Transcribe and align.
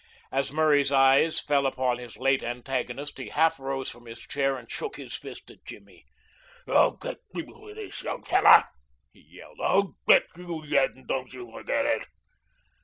As 0.31 0.51
Murray's 0.51 0.91
eyes 0.91 1.39
fell 1.39 1.67
upon 1.67 1.99
his 1.99 2.17
late 2.17 2.41
antagonist 2.41 3.19
he 3.19 3.29
half 3.29 3.59
rose 3.59 3.91
from 3.91 4.07
his 4.07 4.17
chair 4.19 4.57
and 4.57 4.67
shook 4.67 4.95
his 4.97 5.13
fist 5.13 5.51
at 5.51 5.63
Jimmy. 5.63 6.05
"I'll 6.67 6.93
get 6.97 7.17
you 7.35 7.45
for 7.45 7.75
this, 7.75 8.01
young 8.01 8.23
feller!" 8.23 8.63
he 9.13 9.21
yelled. 9.29 9.59
"I'll 9.61 9.93
get 10.07 10.23
you 10.35 10.65
yet, 10.65 10.95
and 10.95 11.07
don't 11.07 11.31
you 11.31 11.51
forget 11.51 11.85
it." 11.85 12.07